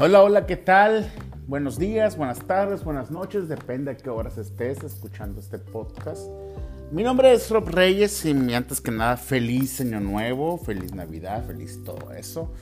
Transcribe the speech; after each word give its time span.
Hola, 0.00 0.22
hola, 0.22 0.46
¿qué 0.46 0.56
tal? 0.56 1.10
Buenos 1.48 1.76
días, 1.76 2.16
buenas 2.16 2.38
tardes, 2.38 2.84
buenas 2.84 3.10
noches, 3.10 3.48
depende 3.48 3.90
a 3.90 3.96
qué 3.96 4.08
horas 4.10 4.38
estés 4.38 4.84
escuchando 4.84 5.40
este 5.40 5.58
podcast. 5.58 6.30
Mi 6.92 7.02
nombre 7.02 7.32
es 7.32 7.50
Rob 7.50 7.68
Reyes 7.68 8.24
y 8.24 8.54
antes 8.54 8.80
que 8.80 8.92
nada, 8.92 9.16
feliz 9.16 9.80
año 9.80 9.98
nuevo, 9.98 10.56
feliz 10.56 10.94
Navidad, 10.94 11.44
feliz 11.44 11.82
todo 11.82 12.12
eso. 12.12 12.52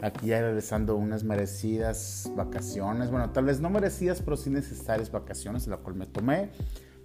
Aquí 0.00 0.28
ya 0.28 0.40
regresando 0.40 0.96
unas 0.96 1.22
merecidas 1.22 2.32
vacaciones, 2.34 3.10
bueno, 3.10 3.28
tal 3.28 3.44
vez 3.44 3.60
no 3.60 3.68
merecidas, 3.68 4.22
pero 4.22 4.38
sí 4.38 4.48
necesarias 4.48 5.12
vacaciones, 5.12 5.66
la 5.66 5.76
cual 5.76 5.96
me 5.96 6.06
tomé. 6.06 6.48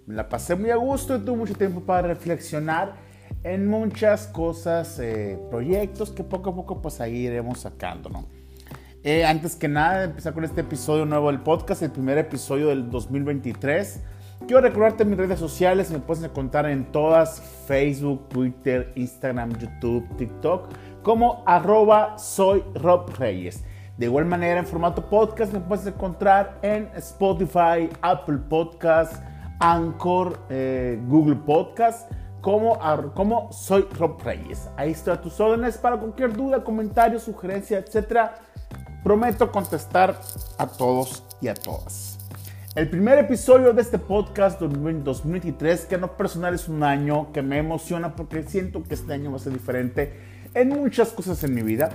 Me 0.06 0.14
la 0.14 0.26
pasé 0.26 0.54
muy 0.54 0.70
a 0.70 0.76
gusto 0.76 1.16
y 1.16 1.18
tuve 1.18 1.36
mucho 1.36 1.54
tiempo 1.54 1.82
para 1.82 2.08
reflexionar 2.08 2.94
en 3.42 3.68
muchas 3.68 4.26
cosas, 4.26 4.98
eh, 5.00 5.38
proyectos 5.50 6.12
que 6.12 6.24
poco 6.24 6.48
a 6.48 6.54
poco 6.54 6.80
pues 6.80 6.98
ahí 7.02 7.26
iremos 7.26 7.60
sacando, 7.60 8.08
¿no? 8.08 8.41
Eh, 9.04 9.24
antes 9.24 9.56
que 9.56 9.66
nada, 9.66 10.04
empezar 10.04 10.32
con 10.32 10.44
este 10.44 10.60
episodio 10.60 11.04
nuevo 11.04 11.26
del 11.26 11.40
podcast, 11.40 11.82
el 11.82 11.90
primer 11.90 12.18
episodio 12.18 12.68
del 12.68 12.88
2023. 12.88 14.00
Quiero 14.46 14.60
recordarte 14.60 15.04
mis 15.04 15.18
redes 15.18 15.40
sociales, 15.40 15.90
me 15.90 15.98
puedes 15.98 16.22
encontrar 16.22 16.66
en 16.66 16.84
todas, 16.92 17.40
Facebook, 17.66 18.28
Twitter, 18.28 18.92
Instagram, 18.94 19.58
YouTube, 19.58 20.06
TikTok, 20.16 20.68
como 21.02 21.42
arroba 21.46 22.14
Reyes. 23.18 23.64
De 23.98 24.06
igual 24.06 24.24
manera, 24.26 24.60
en 24.60 24.66
formato 24.66 25.04
podcast, 25.10 25.52
me 25.52 25.58
puedes 25.58 25.84
encontrar 25.84 26.60
en 26.62 26.88
Spotify, 26.94 27.90
Apple 28.02 28.38
Podcasts, 28.48 29.20
Anchor, 29.58 30.38
eh, 30.48 31.00
Google 31.08 31.36
Podcasts 31.36 32.06
como, 32.40 32.78
como 33.14 33.50
soy 33.52 33.88
Rob 33.98 34.20
Reyes. 34.22 34.68
Ahí 34.76 34.90
estoy 34.90 35.14
a 35.14 35.20
tus 35.20 35.40
órdenes 35.40 35.76
para 35.78 35.96
cualquier 35.96 36.32
duda, 36.32 36.62
comentario, 36.62 37.18
sugerencia, 37.18 37.78
etc. 37.78 38.32
Prometo 39.02 39.50
contestar 39.50 40.20
a 40.58 40.66
todos 40.66 41.24
y 41.40 41.48
a 41.48 41.54
todas. 41.54 42.18
El 42.74 42.88
primer 42.88 43.18
episodio 43.18 43.72
de 43.72 43.82
este 43.82 43.98
podcast 43.98 44.60
2023, 44.60 45.86
que 45.86 45.98
no 45.98 46.16
personal 46.16 46.54
es 46.54 46.68
un 46.68 46.82
año 46.82 47.32
que 47.32 47.42
me 47.42 47.58
emociona 47.58 48.14
porque 48.14 48.42
siento 48.44 48.82
que 48.82 48.94
este 48.94 49.12
año 49.12 49.30
va 49.30 49.36
a 49.36 49.40
ser 49.40 49.52
diferente 49.52 50.12
en 50.54 50.68
muchas 50.68 51.10
cosas 51.10 51.42
en 51.44 51.54
mi 51.54 51.62
vida, 51.62 51.90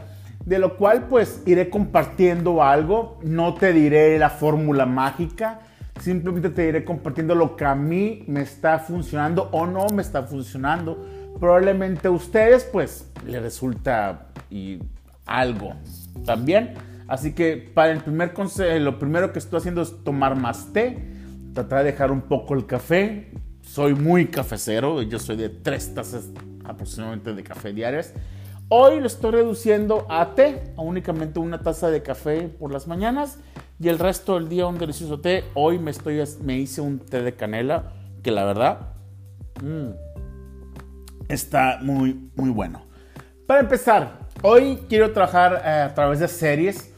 de 0.46 0.60
lo 0.60 0.78
cual 0.78 1.08
pues 1.08 1.42
iré 1.46 1.70
compartiendo 1.70 2.62
algo, 2.62 3.20
no 3.24 3.54
te 3.54 3.74
diré 3.74 4.20
la 4.20 4.30
fórmula 4.30 4.86
mágica, 4.86 5.62
Simplemente 6.02 6.50
te 6.50 6.68
iré 6.68 6.86
compartiendo 6.86 7.34
lo 7.34 7.56
que 7.56 7.66
a 7.66 7.76
mí 7.76 8.24
me 8.28 8.42
está 8.42 8.80
funcionando 8.80 9.50
o 9.52 9.66
no 9.66 9.88
me 9.88 10.02
está 10.02 10.24
funcionando. 10.24 11.06
Probablemente 11.40 12.08
a 12.08 12.12
ustedes 12.12 12.66
pues 12.66 13.10
les 13.26 13.42
resulta 13.42 14.28
y 14.50 14.80
algo 15.26 15.74
también. 16.26 16.76
Así 17.08 17.34
que 17.34 17.58
para 17.74 17.92
el 17.92 18.02
primer 18.02 18.34
consejo, 18.34 18.78
lo 18.80 19.00
primero 19.00 19.32
que 19.32 19.40
estoy 19.40 19.60
haciendo 19.60 19.82
es 19.82 20.04
tomar 20.04 20.36
más 20.36 20.74
té, 20.74 20.98
tratar 21.54 21.80
de 21.80 21.92
dejar 21.92 22.12
un 22.12 22.22
poco 22.22 22.54
el 22.54 22.66
café. 22.66 23.32
Soy 23.62 23.94
muy 23.96 24.28
cafecero, 24.28 25.02
yo 25.02 25.20
soy 25.20 25.36
de 25.36 25.50
tres 25.50 25.94
tazas 25.94 26.30
aproximadamente 26.66 27.34
de 27.34 27.44
café 27.44 27.74
diarias. 27.74 28.14
Hoy 28.70 29.00
lo 29.00 29.08
estoy 29.08 29.32
reduciendo 29.32 30.06
a 30.10 30.36
té, 30.36 30.74
a 30.76 30.82
únicamente 30.82 31.40
una 31.40 31.62
taza 31.62 31.90
de 31.90 32.04
café 32.04 32.50
por 32.50 32.72
las 32.72 32.86
mañanas 32.88 33.40
y 33.80 33.88
el 33.88 33.98
resto 33.98 34.36
del 34.36 34.50
día 34.50 34.68
un 34.68 34.78
delicioso 34.78 35.22
té. 35.22 35.46
Hoy 35.54 35.80
me, 35.80 35.92
estoy, 35.92 36.22
me 36.44 36.58
hice 36.58 36.82
un 36.82 37.00
té 37.00 37.22
de 37.22 37.34
canela 37.34 37.94
que 38.22 38.32
la 38.32 38.44
verdad 38.44 38.80
mm, 39.64 39.92
está 41.30 41.80
muy, 41.82 42.30
muy 42.36 42.50
bueno. 42.50 42.82
Para 43.46 43.62
empezar, 43.62 44.20
hoy 44.42 44.80
quiero 44.90 45.14
trabajar 45.14 45.62
eh, 45.64 45.70
a 45.84 45.94
través 45.94 46.20
de 46.20 46.28
series, 46.28 46.94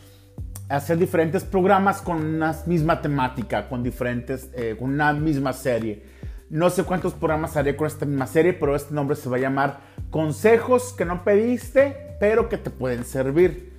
hacer 0.70 0.98
diferentes 0.98 1.44
programas 1.44 2.02
con 2.02 2.24
una 2.24 2.56
misma 2.68 3.02
temática, 3.02 3.68
con 3.68 3.84
diferentes, 3.84 4.50
eh, 4.53 4.75
con 4.78 4.91
una 4.91 5.12
misma 5.13 5.52
serie. 5.52 6.03
No 6.50 6.69
sé 6.69 6.84
cuántos 6.84 7.13
programas 7.13 7.57
haré 7.57 7.75
con 7.75 7.88
esta 7.88 8.06
misma 8.06 8.28
serie, 8.28 8.53
pero 8.53 8.75
este 8.75 8.94
nombre 8.94 9.16
se 9.16 9.30
va 9.30 9.38
a 9.38 9.40
llamar 9.40 9.80
Consejos 10.09 10.94
que 10.94 11.06
no 11.06 11.24
pediste, 11.24 12.16
pero 12.19 12.50
que 12.50 12.57
te 12.57 12.72
pueden 12.72 13.03
servir. 13.03 13.72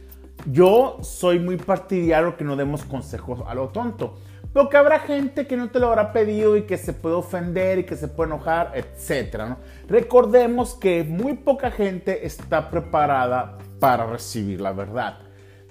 Yo 0.46 0.98
soy 1.02 1.40
muy 1.40 1.56
partidario 1.56 2.36
que 2.36 2.44
no 2.44 2.54
demos 2.54 2.84
consejos 2.84 3.42
a 3.46 3.54
lo 3.54 3.68
tonto. 3.68 4.18
Pero 4.52 4.68
que 4.68 4.76
habrá 4.76 5.00
gente 5.00 5.46
que 5.46 5.56
no 5.56 5.70
te 5.70 5.78
lo 5.78 5.88
habrá 5.88 6.12
pedido 6.12 6.56
y 6.56 6.62
que 6.62 6.76
se 6.76 6.92
puede 6.92 7.16
ofender 7.16 7.80
y 7.80 7.84
que 7.84 7.96
se 7.96 8.08
puede 8.08 8.30
enojar, 8.30 8.72
etc. 8.74 9.56
Recordemos 9.88 10.74
que 10.74 11.04
muy 11.04 11.34
poca 11.34 11.70
gente 11.70 12.26
está 12.26 12.70
preparada 12.70 13.58
para 13.78 14.06
recibir 14.06 14.60
la 14.60 14.72
verdad. 14.72 15.18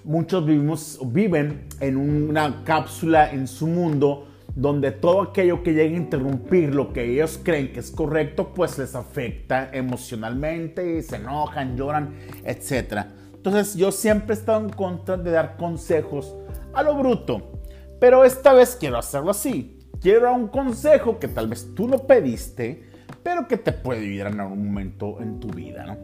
Muchos 0.04 0.46
vivimos, 0.46 0.98
viven 1.12 1.66
en 1.80 1.96
una 1.96 2.64
cápsula 2.64 3.30
en 3.30 3.46
su 3.46 3.66
mundo 3.66 4.26
donde 4.54 4.90
todo 4.92 5.22
aquello 5.22 5.62
que 5.62 5.72
llegue 5.72 5.94
a 5.94 5.98
interrumpir 5.98 6.74
lo 6.74 6.92
que 6.92 7.04
ellos 7.04 7.38
creen 7.42 7.72
que 7.72 7.80
es 7.80 7.90
correcto, 7.90 8.52
pues 8.54 8.78
les 8.78 8.94
afecta 8.94 9.70
emocionalmente 9.72 10.98
y 10.98 11.02
se 11.02 11.16
enojan, 11.16 11.76
lloran, 11.76 12.14
etc. 12.44 13.06
Entonces 13.34 13.74
yo 13.74 13.92
siempre 13.92 14.34
he 14.34 14.38
estado 14.38 14.60
en 14.60 14.70
contra 14.70 15.16
de 15.16 15.30
dar 15.30 15.56
consejos 15.56 16.34
a 16.72 16.82
lo 16.82 16.96
bruto. 16.96 17.60
Pero 18.00 18.24
esta 18.24 18.52
vez 18.52 18.76
quiero 18.78 18.98
hacerlo 18.98 19.30
así. 19.30 19.78
Quiero 20.00 20.22
dar 20.22 20.34
un 20.34 20.48
consejo 20.48 21.18
que 21.18 21.28
tal 21.28 21.48
vez 21.48 21.74
tú 21.74 21.86
no 21.86 22.06
pediste, 22.06 22.84
pero 23.22 23.46
que 23.46 23.58
te 23.58 23.72
puede 23.72 24.00
ayudar 24.00 24.32
en 24.32 24.40
algún 24.40 24.66
momento 24.66 25.20
en 25.20 25.40
tu 25.40 25.48
vida, 25.48 25.98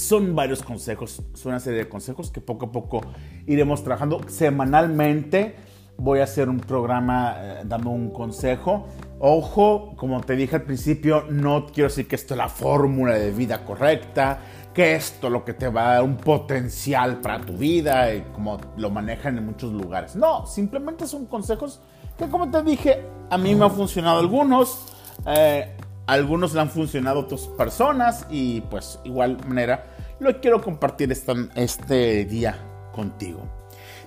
Son 0.00 0.34
varios 0.34 0.62
consejos, 0.62 1.22
son 1.34 1.52
una 1.52 1.60
serie 1.60 1.80
de 1.80 1.88
consejos 1.88 2.30
que 2.30 2.40
poco 2.40 2.66
a 2.66 2.72
poco 2.72 3.02
iremos 3.46 3.84
trabajando 3.84 4.20
semanalmente. 4.28 5.56
Voy 5.98 6.20
a 6.20 6.24
hacer 6.24 6.48
un 6.48 6.58
programa 6.60 7.34
eh, 7.36 7.60
dando 7.66 7.90
un 7.90 8.10
consejo. 8.10 8.86
Ojo, 9.18 9.92
como 9.96 10.22
te 10.22 10.36
dije 10.36 10.56
al 10.56 10.62
principio, 10.62 11.26
no 11.28 11.66
quiero 11.66 11.90
decir 11.90 12.08
que 12.08 12.16
esto 12.16 12.32
es 12.32 12.38
la 12.38 12.48
fórmula 12.48 13.14
de 13.14 13.30
vida 13.30 13.64
correcta 13.66 14.40
que 14.72 14.94
esto 14.94 15.28
lo 15.28 15.44
que 15.44 15.52
te 15.52 15.68
va 15.68 15.90
a 15.90 15.94
dar 15.94 16.02
un 16.04 16.16
potencial 16.16 17.20
para 17.20 17.40
tu 17.40 17.54
vida 17.54 18.14
y 18.14 18.22
como 18.32 18.58
lo 18.76 18.90
manejan 18.90 19.36
en 19.36 19.46
muchos 19.46 19.72
lugares. 19.72 20.16
No, 20.16 20.46
simplemente 20.46 21.06
son 21.06 21.26
consejos 21.26 21.80
que 22.16 22.28
como 22.28 22.50
te 22.50 22.62
dije, 22.62 23.04
a 23.30 23.36
mí 23.36 23.54
me 23.54 23.64
han 23.64 23.72
funcionado 23.72 24.20
algunos, 24.20 24.86
eh, 25.26 25.76
algunos 26.06 26.54
le 26.54 26.60
han 26.60 26.70
funcionado 26.70 27.20
a 27.20 27.22
otras 27.22 27.42
personas 27.48 28.26
y 28.30 28.60
pues 28.62 28.98
igual 29.04 29.38
manera 29.46 29.89
lo 30.20 30.40
quiero 30.40 30.60
compartir 30.60 31.10
este, 31.12 31.32
este 31.54 32.24
día 32.24 32.56
contigo. 32.92 33.40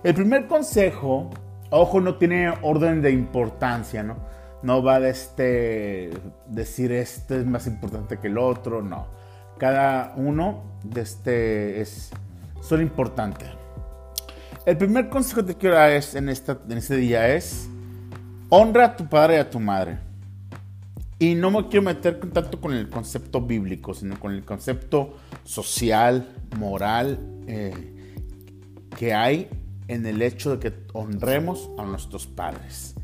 El 0.03 0.13
primer 0.13 0.47
consejo, 0.47 1.29
ojo, 1.69 2.01
no 2.01 2.15
tiene 2.15 2.53
orden 2.61 3.01
de 3.01 3.11
importancia, 3.11 4.03
¿no? 4.03 4.17
No 4.61 4.81
va 4.81 4.99
de 4.99 5.09
este, 5.09 6.11
decir 6.47 6.91
este 6.91 7.39
es 7.39 7.45
más 7.45 7.67
importante 7.67 8.17
que 8.19 8.27
el 8.27 8.37
otro, 8.37 8.81
no 8.81 9.23
cada 9.57 10.13
uno 10.15 10.63
de 10.83 11.01
este 11.01 11.81
es, 11.81 12.09
son 12.61 12.81
importantes. 12.81 13.49
El 14.65 14.77
primer 14.77 15.09
consejo 15.09 15.41
que 15.41 15.53
te 15.53 15.57
quiero 15.57 15.75
dar 15.75 15.91
es, 15.91 16.15
en, 16.15 16.29
esta, 16.29 16.57
en 16.69 16.77
este 16.77 16.95
día 16.97 17.33
es, 17.33 17.67
honra 18.49 18.85
a 18.85 18.95
tu 18.95 19.07
padre 19.07 19.35
y 19.35 19.39
a 19.39 19.49
tu 19.49 19.59
madre. 19.59 19.99
Y 21.19 21.35
no 21.35 21.51
me 21.51 21.67
quiero 21.67 21.83
meter 21.83 22.19
tanto 22.31 22.59
con 22.59 22.73
el 22.73 22.89
concepto 22.89 23.41
bíblico, 23.41 23.93
sino 23.93 24.19
con 24.19 24.33
el 24.33 24.43
concepto 24.43 25.17
social, 25.43 26.27
moral, 26.57 27.19
eh, 27.47 28.17
que 28.97 29.13
hay 29.13 29.49
en 29.87 30.05
el 30.05 30.21
hecho 30.21 30.55
de 30.55 30.59
que 30.59 30.73
honremos 30.93 31.69
a 31.77 31.83
nuestros 31.83 32.27
padres. 32.27 32.95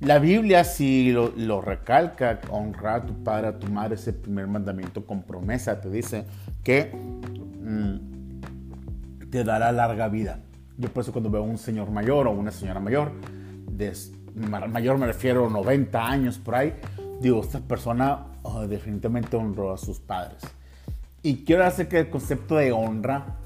La 0.00 0.18
Biblia 0.18 0.64
sí 0.64 1.12
lo, 1.12 1.60
recalca, 1.60 2.40
honrar 2.50 3.02
a 3.02 3.06
tu 3.06 3.24
padre, 3.24 3.48
a 3.48 3.58
tu 3.58 3.68
madre, 3.68 3.94
ese 3.94 4.12
primer 4.12 4.46
mandamiento 4.46 5.06
con 5.06 5.22
promesa, 5.22 5.80
te 5.80 5.88
dice 5.88 6.26
que 6.62 6.94
mm, 6.94 9.30
te 9.30 9.44
dará 9.44 9.72
larga 9.72 10.08
vida. 10.08 10.40
Yo 10.76 10.92
por 10.92 11.02
eso 11.02 11.12
cuando 11.12 11.30
veo 11.30 11.42
a 11.42 11.46
un 11.46 11.58
señor 11.58 11.90
mayor 11.90 12.26
o 12.26 12.32
una 12.32 12.50
señora 12.50 12.80
mayor, 12.80 13.12
de, 13.70 13.92
mayor 14.34 14.98
me 14.98 15.06
refiero 15.06 15.46
a 15.46 15.50
90 15.50 16.06
años 16.06 16.38
por 16.38 16.56
ahí, 16.56 16.74
digo, 17.20 17.40
esta 17.40 17.60
persona 17.60 18.26
oh, 18.42 18.66
definitivamente 18.66 19.36
honró 19.36 19.72
a 19.72 19.78
sus 19.78 20.00
padres. 20.00 20.42
Y 21.22 21.44
quiero 21.44 21.64
hacer 21.64 21.88
que 21.88 22.00
el 22.00 22.10
concepto 22.10 22.56
de 22.56 22.72
honra 22.72 23.38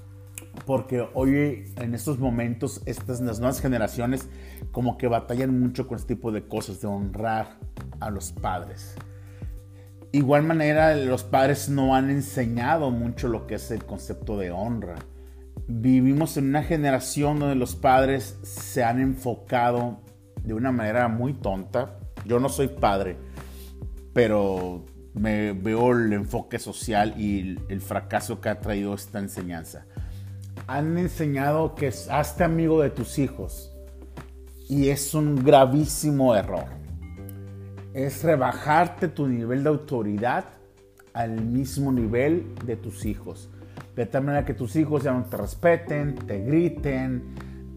porque 0.67 1.07
hoy 1.15 1.65
en 1.77 1.95
estos 1.95 2.19
momentos 2.19 2.83
estas 2.87 3.21
las 3.21 3.39
nuevas 3.39 3.61
generaciones 3.61 4.29
como 4.73 4.99
que 4.99 5.09
batallan 5.09 5.59
mucho 5.59 5.87
con 5.87 5.97
este 5.97 6.15
tipo 6.15 6.33
de 6.33 6.47
cosas 6.47 6.81
de 6.81 6.89
honrar 6.89 7.57
a 8.01 8.11
los 8.11 8.33
padres. 8.33 8.95
Igual 10.13 10.43
manera 10.45 10.95
los 10.95 11.23
padres 11.25 11.69
no 11.69 11.95
han 11.95 12.11
enseñado 12.11 12.91
mucho 12.91 13.29
lo 13.29 13.47
que 13.47 13.57
es 13.57 13.71
el 13.71 13.85
concepto 13.85 14.39
de 14.39 14.51
honra. 14.51 14.97
Vivimos 15.67 16.37
en 16.39 16.49
una 16.49 16.63
generación 16.63 17.39
donde 17.39 17.55
los 17.55 17.77
padres 17.77 18.39
se 18.43 18.83
han 18.83 19.01
enfocado 19.01 20.01
de 20.43 20.55
una 20.55 20.73
manera 20.73 21.09
muy 21.09 21.35
tonta. 21.35 21.99
Yo 22.25 22.41
no 22.41 22.49
soy 22.49 22.69
padre, 22.69 23.19
pero 24.13 24.85
me 25.15 25.53
veo 25.53 25.93
el 25.93 26.13
enfoque 26.13 26.59
social 26.59 27.15
y 27.19 27.59
el 27.69 27.81
fracaso 27.81 28.41
que 28.41 28.49
ha 28.49 28.61
traído 28.61 28.95
esta 28.95 29.19
enseñanza 29.19 29.87
han 30.67 30.99
enseñado 30.99 31.75
que 31.75 31.89
hazte 32.11 32.45
amigo 32.45 32.83
de 32.83 32.91
tus 32.91 33.19
hijos. 33.19 33.73
Y 34.69 34.89
es 34.89 35.15
un 35.15 35.37
gravísimo 35.43 36.35
error. 36.35 36.67
Es 37.95 38.23
rebajarte 38.23 39.09
tu 39.09 39.27
nivel 39.27 39.63
de 39.63 39.71
autoridad 39.71 40.45
al 41.15 41.43
mismo 41.43 41.91
nivel 41.91 42.55
de 42.67 42.77
tus 42.77 43.07
hijos. 43.07 43.49
De 43.97 44.05
tal 44.07 44.25
manera 44.25 44.45
que 44.45 44.55
tus 44.55 44.77
hijos 44.77 45.05
ya 45.05 45.13
no 45.13 45.25
te 45.25 45.39
respeten, 45.39 46.15
te 46.15 46.39
griten, 46.41 47.35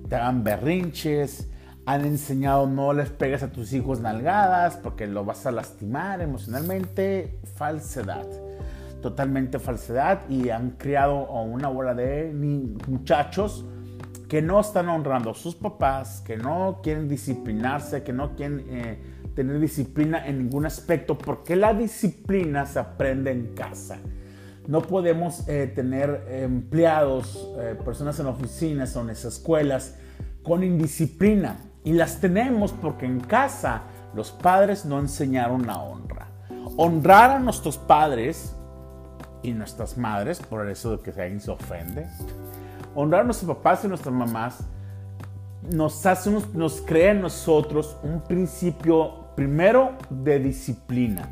te 0.10 0.16
hagan 0.16 0.44
berrinches. 0.44 1.50
Han 1.86 2.06
enseñado 2.06 2.68
no 2.68 2.94
les 2.94 3.10
pegues 3.10 3.44
a 3.44 3.52
tus 3.52 3.74
hijos 3.74 4.00
nalgadas 4.00 4.78
porque 4.78 5.08
lo 5.08 5.26
vas 5.26 5.46
a 5.46 5.52
lastimar 5.52 6.22
emocionalmente. 6.22 7.40
Falsedad 7.56 8.28
totalmente 9.02 9.60
falsedad 9.60 10.30
y 10.30 10.50
han 10.50 10.72
criado 10.72 11.26
a 11.28 11.42
una 11.42 11.68
bola 11.68 11.94
de 11.94 12.32
muchachos 12.88 13.66
que 14.30 14.42
no 14.42 14.62
están 14.62 14.88
honrando 14.88 15.32
a 15.32 15.34
sus 15.34 15.56
papás, 15.56 16.22
que 16.26 16.38
no 16.38 16.80
quieren 16.82 17.10
disciplinarse, 17.10 18.04
que 18.04 18.14
no 18.14 18.36
quieren 18.36 18.64
eh, 18.70 18.98
tener 19.36 19.60
disciplina 19.60 20.26
en 20.26 20.38
ningún 20.38 20.66
aspecto, 20.66 21.18
porque 21.18 21.58
la 21.58 21.74
disciplina 21.74 22.66
se 22.66 22.80
aprende 22.80 23.32
en 23.32 23.54
casa. 23.54 23.98
No 24.68 24.84
podemos 24.84 25.46
eh, 25.50 25.70
tener 25.76 26.26
empleados, 26.30 27.50
eh, 27.60 27.76
personas 27.84 28.18
en 28.22 28.28
oficinas 28.28 28.96
o 28.96 29.02
en 29.02 29.10
escuelas 29.10 29.98
con 30.44 30.64
indisciplina. 30.64 31.58
Y 31.84 31.94
las 31.94 32.20
tenemos 32.20 32.72
porque 32.72 33.06
en 33.06 33.20
casa 33.20 33.82
los 34.14 34.32
padres 34.32 34.86
no 34.86 35.00
enseñaron 35.00 35.66
la 35.66 35.78
honra. 35.78 36.28
Honrar 36.78 37.32
a 37.32 37.40
nuestros 37.40 37.78
padres 37.78 38.56
y 39.42 39.52
nuestras 39.54 39.98
madres, 39.98 40.40
por 40.40 40.70
eso 40.70 40.98
de 40.98 41.04
que 41.04 41.10
alguien 41.22 41.42
se 41.42 41.52
ofende. 41.52 42.08
Honrar 42.94 43.22
a 43.22 43.24
nuestros 43.24 43.56
papás 43.56 43.84
y 43.84 43.88
nuestras 43.88 44.14
mamás 44.14 44.60
nos 45.70 46.06
hace, 46.06 46.32
nos 46.54 46.82
crea 46.82 47.12
en 47.12 47.22
nosotros 47.22 47.98
un 48.04 48.22
principio 48.22 49.22
primero 49.36 49.94
de 50.10 50.40
disciplina, 50.40 51.30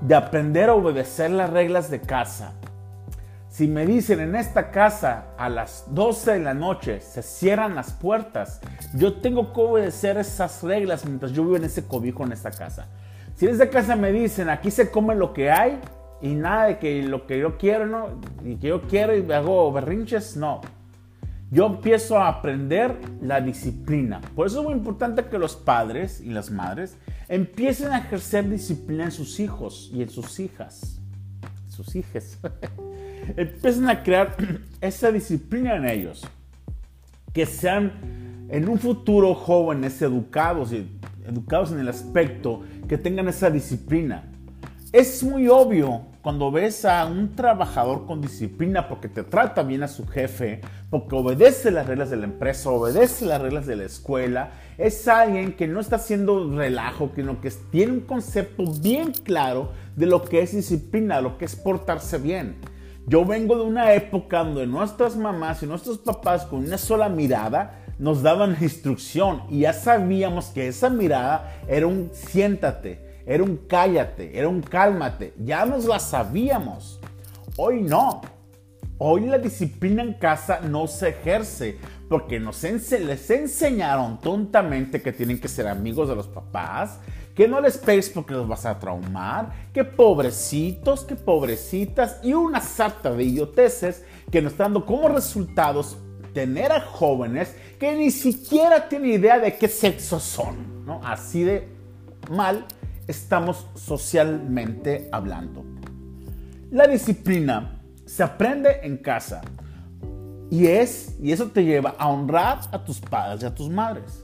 de 0.00 0.14
aprender 0.14 0.68
a 0.68 0.74
obedecer 0.74 1.30
las 1.30 1.50
reglas 1.50 1.90
de 1.90 2.00
casa. 2.00 2.52
Si 3.54 3.68
me 3.68 3.86
dicen 3.86 4.18
en 4.18 4.34
esta 4.34 4.72
casa 4.72 5.26
a 5.38 5.48
las 5.48 5.84
12 5.90 6.32
de 6.32 6.40
la 6.40 6.54
noche 6.54 7.00
se 7.00 7.22
cierran 7.22 7.76
las 7.76 7.92
puertas, 7.92 8.60
yo 8.94 9.20
tengo 9.20 9.52
que 9.52 9.60
obedecer 9.60 10.16
esas 10.16 10.64
reglas 10.64 11.04
mientras 11.04 11.30
yo 11.30 11.44
vivo 11.44 11.56
en 11.56 11.62
ese 11.62 11.86
cobijo 11.86 12.24
en 12.24 12.32
esta 12.32 12.50
casa. 12.50 12.88
Si 13.36 13.46
en 13.46 13.52
esta 13.52 13.70
casa 13.70 13.94
me 13.94 14.10
dicen 14.10 14.50
aquí 14.50 14.72
se 14.72 14.90
come 14.90 15.14
lo 15.14 15.32
que 15.32 15.52
hay, 15.52 15.78
y 16.20 16.34
nada 16.34 16.64
de 16.64 16.78
que 16.80 17.04
lo 17.04 17.28
que 17.28 17.38
yo 17.38 17.56
quiero, 17.56 17.86
¿no? 17.86 18.20
Y 18.44 18.56
que 18.56 18.66
yo 18.66 18.82
quiero 18.88 19.16
y 19.16 19.30
hago 19.30 19.70
berrinches, 19.70 20.36
no. 20.36 20.60
Yo 21.52 21.66
empiezo 21.66 22.18
a 22.18 22.26
aprender 22.26 22.98
la 23.22 23.40
disciplina. 23.40 24.20
Por 24.34 24.48
eso 24.48 24.58
es 24.58 24.64
muy 24.64 24.74
importante 24.74 25.26
que 25.26 25.38
los 25.38 25.54
padres 25.54 26.20
y 26.20 26.30
las 26.30 26.50
madres 26.50 26.96
empiecen 27.28 27.92
a 27.92 27.98
ejercer 27.98 28.50
disciplina 28.50 29.04
en 29.04 29.12
sus 29.12 29.38
hijos 29.38 29.92
y 29.94 30.02
en 30.02 30.10
sus 30.10 30.40
hijas. 30.40 30.98
Sus 31.68 31.94
hijas. 31.94 32.36
empiecen 33.36 33.88
a 33.88 34.02
crear 34.02 34.36
esa 34.80 35.10
disciplina 35.12 35.76
en 35.76 35.88
ellos. 35.88 36.26
Que 37.32 37.46
sean 37.46 38.46
en 38.48 38.68
un 38.68 38.78
futuro 38.78 39.34
jóvenes 39.34 40.00
educados 40.02 40.72
educados 41.26 41.72
en 41.72 41.80
el 41.80 41.88
aspecto 41.88 42.62
que 42.88 42.98
tengan 42.98 43.28
esa 43.28 43.50
disciplina. 43.50 44.30
Es 44.92 45.24
muy 45.24 45.48
obvio 45.48 46.02
cuando 46.22 46.50
ves 46.50 46.84
a 46.84 47.04
un 47.06 47.34
trabajador 47.34 48.06
con 48.06 48.22
disciplina 48.22 48.88
porque 48.88 49.08
te 49.08 49.24
trata 49.24 49.62
bien 49.62 49.82
a 49.82 49.88
su 49.88 50.06
jefe, 50.06 50.60
porque 50.88 51.16
obedece 51.16 51.70
las 51.70 51.86
reglas 51.86 52.10
de 52.10 52.16
la 52.16 52.24
empresa, 52.24 52.70
obedece 52.70 53.26
las 53.26 53.42
reglas 53.42 53.66
de 53.66 53.76
la 53.76 53.84
escuela, 53.84 54.52
es 54.78 55.06
alguien 55.08 55.52
que 55.52 55.66
no 55.66 55.80
está 55.80 55.96
haciendo 55.96 56.50
relajo, 56.56 57.12
que 57.12 57.50
tiene 57.70 57.92
un 57.92 58.00
concepto 58.00 58.64
bien 58.80 59.12
claro 59.12 59.72
de 59.96 60.06
lo 60.06 60.22
que 60.22 60.40
es 60.40 60.54
disciplina, 60.54 61.20
lo 61.20 61.38
que 61.38 61.44
es 61.44 61.56
portarse 61.56 62.18
bien. 62.18 62.56
Yo 63.06 63.24
vengo 63.26 63.56
de 63.56 63.64
una 63.64 63.92
época 63.92 64.38
donde 64.42 64.66
nuestras 64.66 65.14
mamás 65.14 65.62
y 65.62 65.66
nuestros 65.66 65.98
papás 65.98 66.46
con 66.46 66.60
una 66.60 66.78
sola 66.78 67.10
mirada 67.10 67.84
nos 67.98 68.22
daban 68.22 68.56
instrucción 68.62 69.42
y 69.50 69.60
ya 69.60 69.74
sabíamos 69.74 70.46
que 70.46 70.68
esa 70.68 70.88
mirada 70.88 71.60
era 71.68 71.86
un 71.86 72.10
siéntate, 72.14 73.22
era 73.26 73.42
un 73.42 73.58
cállate, 73.68 74.38
era 74.38 74.48
un 74.48 74.62
cálmate. 74.62 75.34
Ya 75.38 75.66
nos 75.66 75.84
la 75.84 75.98
sabíamos. 75.98 76.98
Hoy 77.56 77.82
no. 77.82 78.22
Hoy 78.96 79.26
la 79.26 79.38
disciplina 79.38 80.02
en 80.02 80.14
casa 80.14 80.60
no 80.60 80.86
se 80.86 81.10
ejerce 81.10 81.76
porque 82.08 82.40
nos 82.40 82.62
les 82.62 83.30
enseñaron 83.30 84.18
tontamente 84.18 85.02
que 85.02 85.12
tienen 85.12 85.38
que 85.38 85.48
ser 85.48 85.66
amigos 85.66 86.08
de 86.08 86.16
los 86.16 86.28
papás, 86.28 87.00
que 87.34 87.48
no 87.48 87.60
les 87.60 87.78
pegues 87.78 88.10
porque 88.10 88.34
los 88.34 88.46
vas 88.46 88.64
a 88.64 88.78
traumar, 88.78 89.52
que 89.72 89.84
pobrecitos, 89.84 91.04
que 91.04 91.16
pobrecitas 91.16 92.20
y 92.22 92.32
una 92.32 92.60
sarta 92.60 93.12
de 93.12 93.24
idioteces 93.24 94.04
que 94.30 94.40
nos 94.40 94.52
están 94.52 94.72
dando 94.72 94.86
como 94.86 95.08
resultados 95.08 95.96
tener 96.32 96.72
a 96.72 96.80
jóvenes 96.80 97.56
que 97.78 97.94
ni 97.96 98.10
siquiera 98.10 98.88
tienen 98.88 99.10
idea 99.10 99.38
de 99.38 99.56
qué 99.56 99.68
sexo 99.68 100.20
son, 100.20 100.84
¿no? 100.84 101.00
Así 101.04 101.42
de 101.44 101.68
mal 102.30 102.66
estamos 103.06 103.66
socialmente 103.74 105.08
hablando. 105.12 105.64
La 106.70 106.86
disciplina 106.86 107.80
se 108.04 108.22
aprende 108.22 108.80
en 108.82 108.96
casa 108.98 109.42
y 110.50 110.66
es 110.66 111.16
y 111.20 111.32
eso 111.32 111.48
te 111.48 111.64
lleva 111.64 111.94
a 111.98 112.08
honrar 112.08 112.60
a 112.72 112.84
tus 112.84 113.00
padres 113.00 113.42
y 113.42 113.46
a 113.46 113.54
tus 113.54 113.70
madres. 113.70 114.20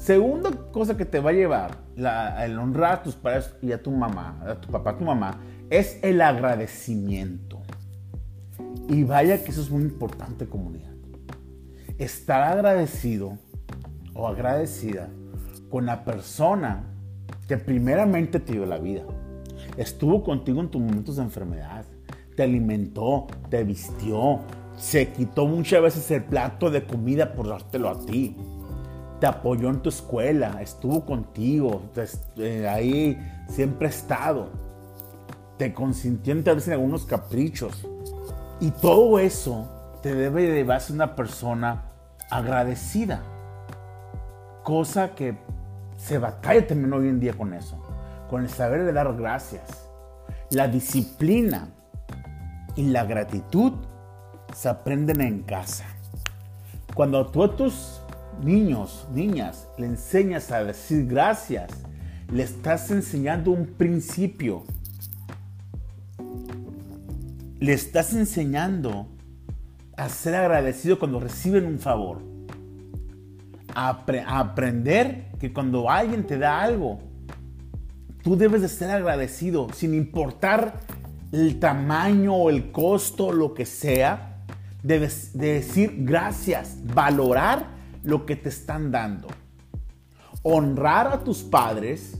Segunda 0.00 0.50
cosa 0.72 0.96
que 0.96 1.04
te 1.04 1.20
va 1.20 1.28
a 1.28 1.34
llevar 1.34 1.76
el 1.94 2.58
honrar 2.58 2.92
a 2.92 3.02
tus 3.02 3.16
padres 3.16 3.54
y 3.60 3.70
a 3.70 3.82
tu 3.82 3.90
mamá, 3.90 4.42
a 4.46 4.58
tu 4.58 4.68
papá, 4.68 4.92
a 4.92 4.96
tu 4.96 5.04
mamá, 5.04 5.38
es 5.68 5.98
el 6.02 6.22
agradecimiento. 6.22 7.60
Y 8.88 9.04
vaya 9.04 9.44
que 9.44 9.50
eso 9.50 9.60
es 9.60 9.70
muy 9.70 9.82
importante, 9.82 10.46
comunidad. 10.46 10.94
Estar 11.98 12.44
agradecido 12.44 13.36
o 14.14 14.26
agradecida 14.26 15.10
con 15.68 15.84
la 15.84 16.02
persona 16.02 16.82
que 17.46 17.58
primeramente 17.58 18.40
te 18.40 18.54
dio 18.54 18.64
la 18.64 18.78
vida. 18.78 19.04
Estuvo 19.76 20.24
contigo 20.24 20.62
en 20.62 20.70
tus 20.70 20.80
momentos 20.80 21.16
de 21.16 21.24
enfermedad. 21.24 21.84
Te 22.36 22.44
alimentó, 22.44 23.26
te 23.50 23.64
vistió. 23.64 24.40
Se 24.78 25.10
quitó 25.12 25.46
muchas 25.46 25.82
veces 25.82 26.10
el 26.10 26.24
plato 26.24 26.70
de 26.70 26.86
comida 26.86 27.34
por 27.34 27.48
dártelo 27.48 27.90
a 27.90 28.00
ti. 28.06 28.34
Te 29.20 29.26
apoyó 29.26 29.68
en 29.68 29.80
tu 29.80 29.90
escuela. 29.90 30.60
Estuvo 30.60 31.04
contigo. 31.04 31.82
Eh, 32.36 32.68
ahí 32.68 33.18
siempre 33.48 33.86
ha 33.86 33.90
estado. 33.90 34.48
Te 35.58 35.74
consintió 35.74 36.32
en 36.32 36.42
en 36.46 36.72
algunos 36.72 37.04
caprichos. 37.04 37.86
Y 38.60 38.70
todo 38.70 39.18
eso 39.18 39.68
te 40.02 40.14
debe 40.14 40.70
a 40.72 40.80
ser 40.80 40.96
una 40.96 41.14
persona 41.14 41.84
agradecida. 42.30 43.22
Cosa 44.64 45.14
que 45.14 45.38
se 45.96 46.18
batalla 46.18 46.66
también 46.66 46.92
hoy 46.92 47.08
en 47.08 47.20
día 47.20 47.34
con 47.34 47.52
eso, 47.52 47.76
con 48.28 48.42
el 48.42 48.48
saber 48.48 48.84
de 48.84 48.92
dar 48.92 49.14
gracias. 49.16 49.88
La 50.50 50.68
disciplina 50.68 51.68
y 52.76 52.84
la 52.84 53.04
gratitud 53.04 53.72
se 54.54 54.68
aprenden 54.68 55.20
en 55.20 55.42
casa. 55.42 55.84
Cuando 56.94 57.26
tú 57.26 57.44
a 57.44 57.54
tus 57.54 57.99
niños, 58.44 59.06
niñas, 59.12 59.68
le 59.78 59.86
enseñas 59.86 60.50
a 60.50 60.64
decir 60.64 61.06
gracias, 61.06 61.70
le 62.32 62.42
estás 62.42 62.90
enseñando 62.90 63.50
un 63.50 63.66
principio. 63.66 64.64
Le 67.58 67.72
estás 67.72 68.14
enseñando 68.14 69.06
a 69.96 70.08
ser 70.08 70.34
agradecido 70.34 70.98
cuando 70.98 71.20
reciben 71.20 71.66
un 71.66 71.78
favor 71.78 72.22
a, 73.74 74.04
aprender 74.38 75.26
que 75.38 75.52
cuando 75.52 75.90
alguien 75.90 76.26
te 76.26 76.38
da 76.38 76.60
algo, 76.60 77.00
tú 78.22 78.36
debes 78.36 78.62
de 78.62 78.68
ser 78.68 78.90
agradecido, 78.90 79.68
sin 79.74 79.94
importar 79.94 80.80
el 81.32 81.58
tamaño 81.58 82.34
o 82.34 82.50
el 82.50 82.72
costo, 82.72 83.32
lo 83.32 83.54
que 83.54 83.66
sea, 83.66 84.44
debes 84.82 85.36
de 85.36 85.54
decir 85.54 85.94
gracias, 85.98 86.78
valorar 86.82 87.79
lo 88.02 88.26
que 88.26 88.36
te 88.36 88.48
están 88.48 88.90
dando. 88.90 89.28
Honrar 90.42 91.08
a 91.08 91.24
tus 91.24 91.42
padres 91.42 92.18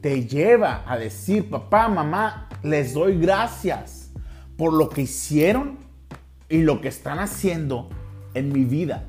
te 0.00 0.26
lleva 0.26 0.84
a 0.86 0.98
decir, 0.98 1.48
papá, 1.48 1.88
mamá, 1.88 2.48
les 2.62 2.94
doy 2.94 3.18
gracias 3.18 4.10
por 4.56 4.72
lo 4.72 4.88
que 4.88 5.02
hicieron 5.02 5.78
y 6.48 6.62
lo 6.62 6.80
que 6.80 6.88
están 6.88 7.18
haciendo 7.18 7.88
en 8.34 8.52
mi 8.52 8.64
vida 8.64 9.06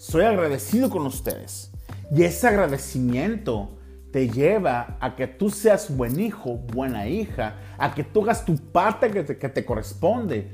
soy 0.00 0.24
agradecido 0.24 0.88
con 0.88 1.04
ustedes. 1.04 1.70
Y 2.10 2.22
ese 2.22 2.48
agradecimiento 2.48 3.76
te 4.10 4.30
lleva 4.30 4.96
a 4.98 5.14
que 5.14 5.26
tú 5.26 5.50
seas 5.50 5.94
buen 5.94 6.18
hijo, 6.18 6.56
buena 6.56 7.06
hija, 7.06 7.56
a 7.76 7.94
que 7.94 8.02
tú 8.02 8.22
hagas 8.22 8.46
tu 8.46 8.56
parte 8.56 9.10
que 9.10 9.22
te, 9.22 9.64
corresponde. 9.66 10.50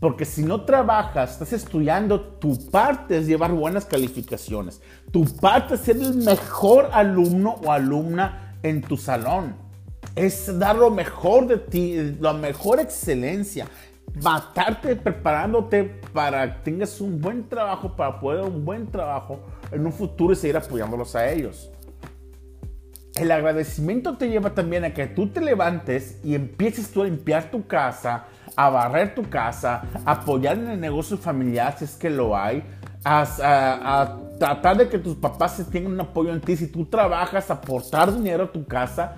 Porque 0.00 0.24
si 0.24 0.42
no 0.42 0.62
trabajas, 0.62 1.32
estás 1.32 1.52
estudiando, 1.52 2.20
tu 2.20 2.70
parte 2.70 3.18
es 3.18 3.26
llevar 3.26 3.52
buenas 3.52 3.84
calificaciones. 3.84 4.82
Tu 5.10 5.24
parte 5.36 5.74
es 5.76 5.80
ser 5.80 5.96
el 5.96 6.14
mejor 6.16 6.90
alumno 6.92 7.56
o 7.64 7.72
alumna 7.72 8.56
en 8.62 8.82
tu 8.82 8.96
salón. 8.96 9.56
Es 10.14 10.58
dar 10.58 10.76
lo 10.76 10.90
mejor 10.90 11.46
de 11.46 11.56
ti, 11.58 12.16
la 12.20 12.32
mejor 12.32 12.80
excelencia. 12.80 13.66
Matarte 14.22 14.94
preparándote 14.94 15.84
para 16.12 16.56
que 16.56 16.70
tengas 16.70 17.00
un 17.00 17.20
buen 17.20 17.48
trabajo, 17.48 17.96
para 17.96 18.20
poder 18.20 18.44
un 18.44 18.64
buen 18.64 18.86
trabajo 18.86 19.40
en 19.72 19.86
un 19.86 19.92
futuro 19.92 20.34
y 20.34 20.36
seguir 20.36 20.56
apoyándolos 20.56 21.16
a 21.16 21.30
ellos. 21.30 21.70
El 23.16 23.30
agradecimiento 23.30 24.16
te 24.16 24.28
lleva 24.28 24.54
también 24.54 24.84
a 24.84 24.92
que 24.92 25.06
tú 25.06 25.28
te 25.28 25.40
levantes 25.40 26.18
y 26.24 26.34
empieces 26.34 26.90
tú 26.90 27.02
a 27.02 27.04
limpiar 27.04 27.48
tu 27.48 27.64
casa, 27.64 28.24
a 28.56 28.70
barrer 28.70 29.14
tu 29.14 29.22
casa, 29.28 29.82
a 30.04 30.12
apoyar 30.12 30.58
en 30.58 30.68
el 30.68 30.80
negocio 30.80 31.16
familiar 31.16 31.76
si 31.78 31.84
es 31.84 31.96
que 31.96 32.10
lo 32.10 32.36
hay, 32.36 32.62
a, 33.04 34.18
tratar 34.38 34.76
de 34.76 34.88
que 34.88 34.98
tus 34.98 35.16
papás 35.16 35.62
tengan 35.70 35.92
un 35.92 36.00
apoyo 36.00 36.32
en 36.32 36.40
ti. 36.40 36.56
Si 36.56 36.66
tú 36.66 36.86
trabajas, 36.86 37.50
aportar 37.50 38.12
dinero 38.12 38.44
a 38.44 38.52
tu 38.52 38.64
casa, 38.66 39.16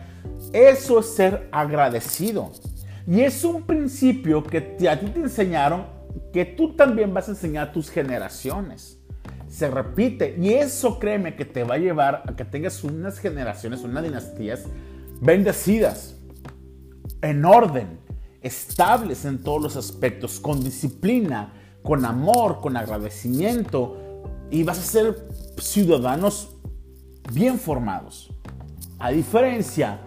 eso 0.53 1.01
es 1.01 1.15
ser 1.15 1.49
agradecido. 1.53 2.53
Y 3.07 3.21
es 3.21 3.45
un 3.45 3.63
principio 3.63 4.43
que 4.43 4.59
a 4.89 4.99
ti 4.99 5.07
te 5.07 5.21
enseñaron 5.21 5.87
que 6.33 6.45
tú 6.45 6.75
también 6.75 7.15
vas 7.15 7.29
a 7.29 7.33
enseñar 7.33 7.69
a 7.69 7.73
tus 7.73 7.91
generaciones 7.91 8.97
se 9.49 9.71
repite. 9.71 10.37
Y 10.39 10.53
eso 10.53 10.99
créeme 10.99 11.35
que 11.35 11.45
te 11.45 11.65
va 11.65 11.77
a 11.77 11.79
llevar 11.79 12.23
a 12.27 12.37
que 12.37 12.45
tengas 12.45 12.85
unas 12.85 13.19
generaciones, 13.19 13.81
unas 13.83 14.03
dinastías 14.03 14.65
bendecidas, 15.21 16.17
en 17.23 17.45
orden, 17.45 17.99
estables 18.43 19.25
en 19.25 19.43
todos 19.43 19.63
los 19.63 19.77
aspectos, 19.77 20.41
con 20.41 20.63
disciplina, 20.63 21.53
con 21.83 22.05
amor, 22.05 22.61
con 22.61 22.77
agradecimiento. 22.77 23.97
Y 24.51 24.63
vas 24.63 24.79
a 24.79 24.83
ser 24.83 25.29
ciudadanos 25.59 26.57
bien 27.33 27.59
formados. 27.59 28.31
A 28.99 29.11
diferencia 29.11 30.01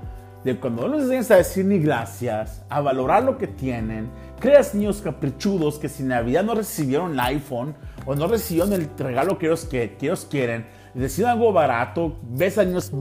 de 0.44 0.58
cuando 0.58 0.88
no 0.88 0.96
les 0.96 1.04
enseñas 1.04 1.32
a 1.32 1.36
decir 1.36 1.66
ni 1.66 1.80
gracias, 1.80 2.64
a 2.70 2.82
valorar 2.82 3.24
lo 3.24 3.38
que 3.38 3.48
tienen, 3.48 4.10
creas 4.40 4.74
niños 4.74 5.02
caprichudos 5.02 5.78
que 5.78 5.90
si 5.90 6.04
Navidad 6.04 6.44
no 6.44 6.56
recibieron 6.56 7.14
el 7.14 7.20
iPhone 7.20 7.76
o 8.06 8.16
no 8.16 8.28
recibieron 8.28 8.74
el 8.74 8.90
regalo 8.98 9.38
que 9.38 9.48
ellos, 9.48 9.66
que, 9.66 9.98
ellos 10.00 10.28
quieren, 10.30 10.66
deciden 10.94 11.32
algo 11.32 11.52
barato, 11.52 12.18
ves 12.24 12.58
a 12.58 12.64
niños 12.64 12.92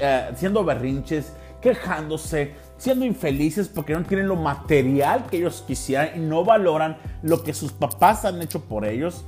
eh, 0.00 0.30
siendo 0.36 0.64
berrinches, 0.64 1.32
quejándose, 1.60 2.54
siendo 2.78 3.04
infelices 3.04 3.68
porque 3.68 3.94
no 3.94 4.02
tienen 4.04 4.28
lo 4.28 4.36
material 4.36 5.26
que 5.26 5.38
ellos 5.38 5.64
quisieran 5.66 6.10
y 6.16 6.20
no 6.20 6.44
valoran 6.44 6.98
lo 7.22 7.42
que 7.42 7.54
sus 7.54 7.72
papás 7.72 8.24
han 8.24 8.40
hecho 8.42 8.60
por 8.60 8.84
ellos, 8.84 9.24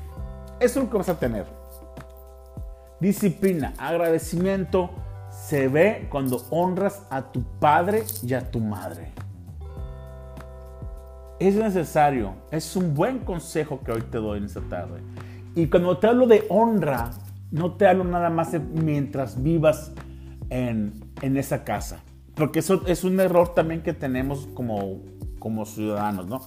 eso 0.61 0.79
es 0.81 0.85
lo 0.85 0.91
que 0.91 0.99
vas 0.99 1.09
a 1.09 1.19
tener. 1.19 1.47
Disciplina, 3.01 3.75
agradecimiento, 3.79 4.91
se 5.31 5.69
ve 5.69 6.09
cuando 6.11 6.45
honras 6.51 7.03
a 7.11 7.31
tu 7.31 7.43
padre 7.61 8.05
y 8.23 8.35
a 8.35 8.51
tu 8.51 8.61
madre. 8.61 9.13
Es 11.39 11.55
necesario, 11.55 12.35
es 12.51 12.75
un 12.75 12.95
buen 12.95 13.21
consejo 13.21 13.81
que 13.85 13.93
hoy 13.93 14.03
te 14.03 14.19
doy 14.19 14.39
en 14.39 14.47
esta 14.47 14.61
tarde. 14.63 15.01
Y 15.55 15.69
cuando 15.69 15.97
te 15.99 16.09
hablo 16.09 16.27
de 16.27 16.45
honra, 16.49 17.11
no 17.51 17.73
te 17.73 17.87
hablo 17.87 18.05
nada 18.05 18.31
más 18.31 18.53
mientras 18.75 19.41
vivas 19.43 19.93
en, 20.51 20.93
esa 21.23 21.65
casa. 21.65 22.01
Porque 22.39 22.61
eso 22.61 22.83
es 22.87 23.05
un 23.05 23.21
error 23.21 23.53
también 23.55 23.83
que 23.83 23.93
tenemos 23.93 24.49
como, 24.55 25.03
como 25.39 25.67
ciudadanos, 25.67 26.27
¿no? 26.27 26.41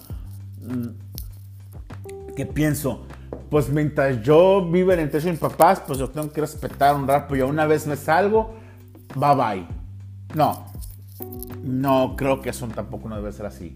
Mm, 0.62 2.34
que 2.36 2.46
pienso, 2.46 3.06
pues 3.50 3.70
mientras 3.70 4.24
yo 4.24 4.68
vivo 4.72 4.94
en 4.94 5.00
el 5.02 5.12
techo 5.12 5.26
de 5.26 5.32
mis 5.32 5.40
papás, 5.40 5.84
pues 5.86 6.00
yo 6.00 6.10
tengo 6.10 6.32
que 6.32 6.42
respetar, 6.42 6.96
honrar, 6.96 7.28
pues 7.28 7.40
ya 7.40 7.46
una 7.46 7.68
vez 7.68 7.86
me 7.86 7.98
salgo, 7.98 8.56
bye 9.16 9.36
bye. 9.36 9.68
No, 10.34 10.66
no 11.62 12.16
creo 12.16 12.42
que 12.42 12.50
eso 12.50 12.68
tampoco 12.70 13.10
no 13.10 13.18
debe 13.18 13.34
ser 13.34 13.46
así 13.46 13.76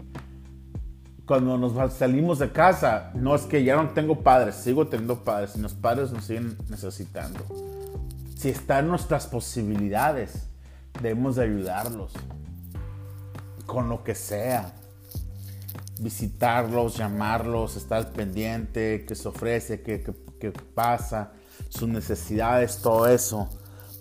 cuando 1.26 1.58
nos 1.58 1.92
salimos 1.92 2.38
de 2.38 2.52
casa, 2.52 3.10
no 3.14 3.34
es 3.34 3.42
que 3.42 3.64
ya 3.64 3.76
no 3.76 3.90
tengo 3.90 4.22
padres, 4.22 4.54
sigo 4.54 4.86
teniendo 4.86 5.24
padres 5.24 5.56
y 5.56 5.60
los 5.60 5.74
padres 5.74 6.12
nos 6.12 6.24
siguen 6.24 6.56
necesitando. 6.70 7.40
Si 8.36 8.50
están 8.50 8.86
nuestras 8.86 9.26
posibilidades, 9.26 10.48
debemos 11.02 11.36
de 11.36 11.44
ayudarlos 11.44 12.12
con 13.66 13.88
lo 13.88 14.04
que 14.04 14.14
sea. 14.14 14.74
Visitarlos, 16.00 16.96
llamarlos, 16.96 17.76
estar 17.76 18.12
pendiente, 18.12 19.04
qué 19.06 19.14
se 19.14 19.28
ofrece, 19.28 19.82
qué, 19.82 20.04
qué 20.38 20.52
pasa, 20.74 21.32
sus 21.68 21.88
necesidades, 21.88 22.80
todo 22.82 23.08
eso. 23.08 23.48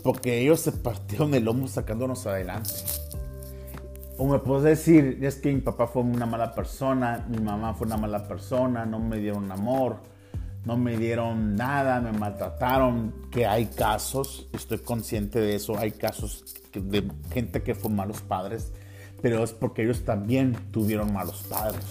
Porque 0.04 0.40
ellos 0.40 0.60
se 0.60 0.72
partieron 0.72 1.34
el 1.34 1.46
lomo 1.46 1.68
sacándonos 1.68 2.28
adelante. 2.28 2.72
O 4.18 4.26
me 4.28 4.40
puedes 4.40 4.64
decir, 4.64 5.20
es 5.24 5.36
que 5.36 5.54
mi 5.54 5.62
papá 5.62 5.88
fue 5.88 6.02
una 6.02 6.26
mala 6.26 6.54
persona, 6.54 7.26
mi 7.28 7.40
mamá 7.40 7.74
fue 7.74 7.88
una 7.88 7.98
mala 7.98 8.28
persona, 8.28 8.86
no 8.86 9.00
me 9.00 9.18
dieron 9.18 9.52
amor, 9.52 9.98
no 10.66 10.78
me 10.78 10.98
dieron 10.98 11.56
nada, 11.56 12.02
me 12.02 12.12
maltrataron, 12.12 13.14
que 13.32 13.46
hay 13.46 13.68
casos, 13.68 14.50
estoy 14.54 14.80
consciente 14.80 15.40
de 15.40 15.56
eso, 15.56 15.78
hay 15.78 15.92
casos 15.92 16.44
de 16.74 17.10
gente 17.32 17.62
que 17.64 17.76
fue 17.76 17.92
malos 17.92 18.22
padres, 18.22 18.72
pero 19.22 19.44
es 19.44 19.54
porque 19.54 19.84
ellos 19.84 20.04
también 20.04 20.58
tuvieron 20.72 21.14
malos 21.14 21.44
padres. 21.50 21.86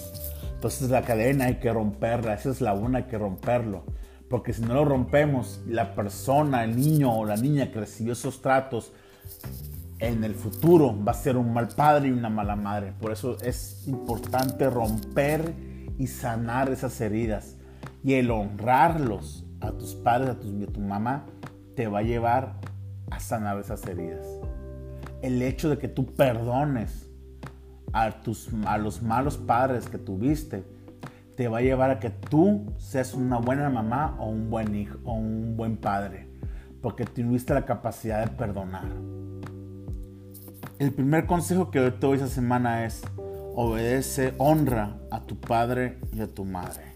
Entonces 0.54 0.90
la 0.90 1.02
cadena 1.02 1.47
hay 1.47 1.57
que 1.57 1.73
romperla, 1.73 2.35
esa 2.35 2.50
es 2.50 2.61
la 2.61 2.75
una, 2.75 2.99
hay 2.99 3.04
que 3.04 3.19
romperlo. 3.19 3.85
Porque 4.28 4.52
si 4.52 4.62
no 4.62 4.75
lo 4.75 4.85
rompemos, 4.85 5.61
la 5.66 5.95
persona, 5.95 6.64
el 6.64 6.76
niño 6.76 7.16
o 7.16 7.25
la 7.25 7.37
niña 7.37 7.71
que 7.71 7.81
recibió 7.81 8.14
esos 8.14 8.40
tratos, 8.43 8.93
en 9.99 10.25
el 10.25 10.35
futuro 10.35 10.97
va 11.04 11.12
a 11.12 11.14
ser 11.14 11.37
un 11.37 11.52
mal 11.52 11.69
padre 11.69 12.09
y 12.09 12.11
una 12.11 12.31
mala 12.31 12.57
madre. 12.57 12.93
Por 13.00 13.12
eso 13.12 13.38
es 13.40 13.85
importante 13.87 14.69
romper 14.69 15.54
y 15.99 16.07
sanar 16.07 16.71
esas 16.71 17.00
heridas. 17.00 17.53
Y 18.04 18.14
el 18.14 18.30
honrarlos 18.30 19.44
a 19.61 19.73
tus 19.73 19.94
padres, 19.94 20.28
a, 20.28 20.32
a 20.32 20.73
tu 20.73 20.80
mamá, 20.80 21.25
te 21.75 21.88
va 21.88 22.00
a 22.00 22.02
llevar 22.02 22.61
a 23.11 23.18
sanar 23.18 23.58
esas 23.58 23.84
heridas. 23.87 24.26
El 25.23 25.42
hecho 25.42 25.70
de 25.70 25.78
que 25.78 25.88
tú 25.88 26.06
perdones 26.14 27.08
a, 27.92 28.11
tus, 28.20 28.50
a 28.66 28.76
los 28.76 29.02
malos 29.02 29.38
padres 29.38 29.88
que 29.88 29.99
tuviste, 29.99 30.64
te 31.37 31.49
va 31.49 31.58
a 31.58 31.62
llevar 31.62 31.90
a 31.90 31.99
que 31.99 32.11
tú 32.11 32.73
seas 32.78 33.14
una 33.14 33.38
buena 33.38 33.70
mamá 33.70 34.16
o 34.20 34.28
un 34.28 34.50
buen 34.50 34.75
hijo 34.75 34.99
o 35.04 35.14
un 35.14 35.56
buen 35.56 35.76
padre. 35.76 36.28
Porque 36.82 37.04
tuviste 37.06 37.54
la 37.54 37.64
capacidad 37.64 38.25
de 38.25 38.30
perdonar. 38.37 38.84
El 40.78 40.92
primer 40.92 41.26
consejo 41.26 41.70
que 41.70 41.90
te 41.90 42.06
doy 42.06 42.16
esta 42.16 42.28
semana 42.28 42.84
es 42.84 43.02
obedece, 43.54 44.34
honra 44.38 44.99
a 45.11 45.20
tu 45.23 45.40
padre 45.40 45.99
y 46.12 46.20
a 46.20 46.26
tu 46.26 46.44
madre. 46.44 46.93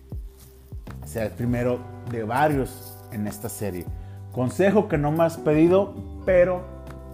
Sea, 1.08 1.24
el 1.24 1.30
primero 1.30 1.80
de 2.10 2.22
varios 2.22 2.98
en 3.12 3.26
esta 3.26 3.48
serie. 3.48 3.86
Consejo 4.30 4.88
que 4.88 4.98
no 4.98 5.10
me 5.10 5.24
has 5.24 5.38
pedido, 5.38 5.94
pero 6.26 6.62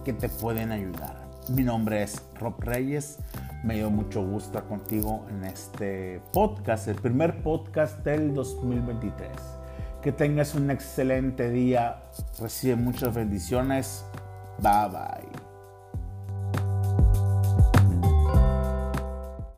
que 0.03 0.11
te 0.11 0.27
pueden 0.27 0.73
ayudar. 0.73 1.15
Mi 1.47 1.63
nombre 1.63 2.03
es 2.03 2.21
Rob 2.37 2.59
Reyes. 2.59 3.19
Me 3.63 3.75
dio 3.75 3.89
mucho 3.89 4.21
gusto 4.21 4.61
contigo 4.67 5.25
en 5.29 5.45
este 5.45 6.21
podcast, 6.33 6.89
el 6.89 6.95
primer 6.95 7.41
podcast 7.41 8.03
del 8.03 8.33
2023. 8.33 9.29
Que 10.01 10.11
tengas 10.11 10.55
un 10.55 10.71
excelente 10.71 11.49
día. 11.49 12.03
Recibe 12.41 12.75
muchas 12.75 13.15
bendiciones. 13.15 14.03
Bye 14.59 14.89
bye. 14.89 15.34